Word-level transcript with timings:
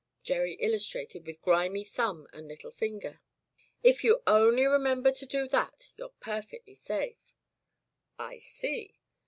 '"Gerry 0.23 0.53
illustrated 0.53 1.27
with 1.27 1.43
grimy 1.43 1.83
thumb 1.83 2.27
and 2.33 2.47
little 2.47 2.71
finger. 2.71 3.21
"If 3.83 4.03
you 4.03 4.23
only 4.25 4.65
remember 4.65 5.11
to 5.11 5.25
do 5.27 5.47
that 5.49 5.91
you're 5.95 6.09
perfectly 6.19 6.73
safe." 6.73 7.35
"I 8.17 8.39
see." 8.39 8.97